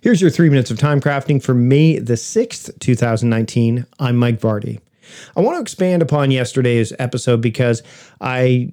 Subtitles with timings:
[0.00, 3.84] Here's your three minutes of time crafting for May the 6th, 2019.
[3.98, 4.78] I'm Mike Vardy.
[5.36, 7.82] I want to expand upon yesterday's episode because
[8.20, 8.72] I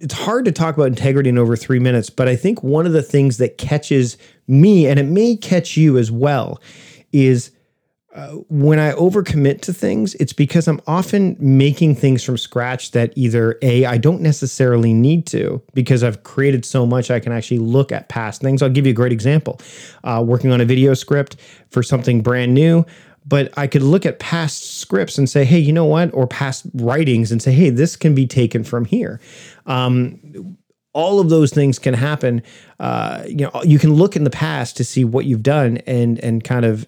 [0.00, 2.92] it's hard to talk about integrity in over three minutes, but I think one of
[2.92, 4.18] the things that catches
[4.48, 6.60] me, and it may catch you as well,
[7.12, 7.52] is
[8.14, 13.12] uh, when I overcommit to things, it's because I'm often making things from scratch that
[13.16, 17.60] either A, I don't necessarily need to because I've created so much I can actually
[17.60, 18.60] look at past things.
[18.60, 19.60] I'll give you a great example.
[20.04, 21.36] Uh, working on a video script
[21.70, 22.84] for something brand new,
[23.24, 26.12] but I could look at past scripts and say, hey, you know what?
[26.12, 29.20] Or past writings and say, hey, this can be taken from here.
[29.64, 30.58] Um,
[30.92, 32.42] all of those things can happen.
[32.78, 36.18] Uh, you know, you can look in the past to see what you've done and
[36.18, 36.86] and kind of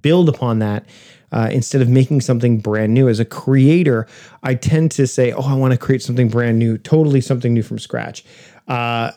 [0.00, 0.86] build upon that
[1.32, 3.08] uh, instead of making something brand new.
[3.08, 4.06] As a creator,
[4.42, 7.62] I tend to say, "Oh, I want to create something brand new, totally something new
[7.62, 8.24] from scratch."
[8.66, 9.12] Uh,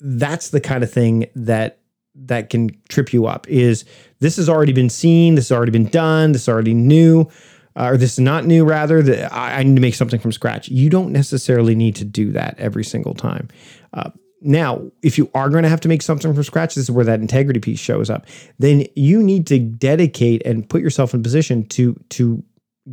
[0.00, 1.80] that's the kind of thing that
[2.14, 3.48] that can trip you up.
[3.48, 3.84] Is
[4.20, 5.34] this has already been seen?
[5.34, 6.32] This has already been done.
[6.32, 7.28] This is already new.
[7.76, 10.32] Uh, or this is not new, rather, that I, I, need to make something from
[10.32, 10.68] scratch.
[10.68, 13.46] You don't necessarily need to do that every single time.
[13.92, 16.90] Uh, now, if you are going to have to make something from scratch, this is
[16.90, 18.26] where that integrity piece shows up.
[18.58, 22.42] Then you need to dedicate and put yourself in position to to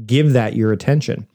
[0.06, 1.28] give that your attention.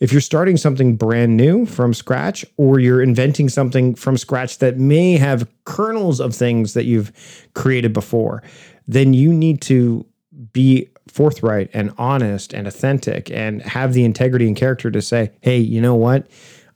[0.00, 4.76] If you're starting something brand new from scratch, or you're inventing something from scratch that
[4.76, 7.12] may have kernels of things that you've
[7.54, 8.42] created before,
[8.88, 10.04] then you need to
[10.52, 15.58] be forthright and honest and authentic and have the integrity and character to say, hey,
[15.58, 16.26] you know what?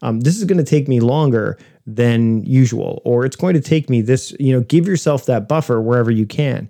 [0.01, 1.57] Um, this is going to take me longer
[1.87, 5.81] than usual, or it's going to take me this, you know, give yourself that buffer
[5.81, 6.69] wherever you can.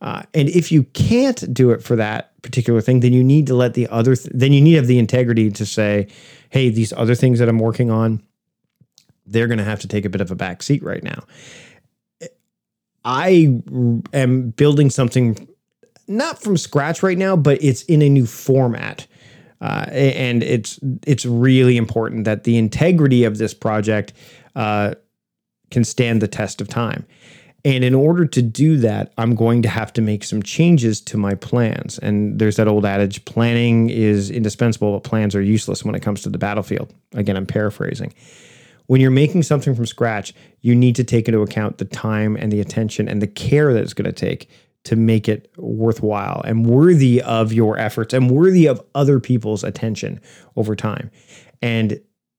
[0.00, 3.54] Uh, and if you can't do it for that particular thing, then you need to
[3.54, 6.08] let the other, th- then you need to have the integrity to say,
[6.48, 8.22] hey, these other things that I'm working on,
[9.26, 11.24] they're going to have to take a bit of a back seat right now.
[13.04, 13.60] I
[14.14, 15.46] am building something
[16.08, 19.06] not from scratch right now, but it's in a new format.
[19.60, 24.12] Uh, and it's it's really important that the integrity of this project
[24.54, 24.94] uh,
[25.70, 27.06] can stand the test of time.
[27.66, 31.16] And in order to do that, I'm going to have to make some changes to
[31.16, 31.98] my plans.
[31.98, 36.20] And there's that old adage planning is indispensable, but plans are useless when it comes
[36.22, 36.92] to the battlefield.
[37.14, 38.12] Again, I'm paraphrasing.
[38.86, 42.52] When you're making something from scratch, you need to take into account the time and
[42.52, 44.50] the attention and the care that it's going to take
[44.84, 50.20] to make it worthwhile and worthy of your efforts and worthy of other people's attention
[50.56, 51.10] over time.
[51.62, 51.98] And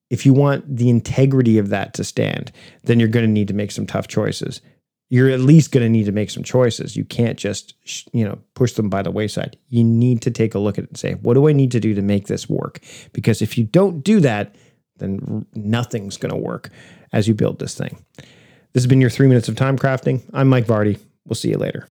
[0.10, 2.52] if you want the integrity of that to stand,
[2.84, 4.62] then you're going to need to make some tough choices.
[5.10, 6.96] You're at least going to need to make some choices.
[6.96, 7.76] You can't just,
[8.12, 9.58] you know, push them by the wayside.
[9.70, 11.80] You need to take a look at it and say, what do I need to
[11.80, 12.80] do to make this work?
[13.14, 14.56] Because if you don't do that,
[14.98, 16.70] then nothing's going to work
[17.12, 18.04] as you build this thing.
[18.74, 20.24] This has been your three minutes of time crafting.
[20.34, 21.00] I'm Mike Vardy.
[21.26, 21.88] We'll see you later.